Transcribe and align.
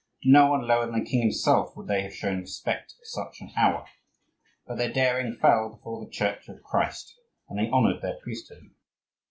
To 0.23 0.31
no 0.31 0.47
one 0.49 0.65
lower 0.67 0.87
than 0.87 0.97
the 0.99 1.05
king 1.07 1.21
himself 1.21 1.77
would 1.77 1.85
they 1.85 2.01
have 2.01 2.15
shown 2.15 2.39
respect 2.39 2.95
at 2.99 3.05
such 3.05 3.39
an 3.39 3.51
hour; 3.55 3.85
but 4.65 4.79
their 4.79 4.91
daring 4.91 5.35
fell 5.39 5.69
before 5.69 6.03
the 6.03 6.09
Church 6.09 6.49
of 6.49 6.63
Christ, 6.63 7.19
and 7.47 7.59
they 7.59 7.69
honoured 7.69 8.01
their 8.01 8.17
priesthood. 8.19 8.71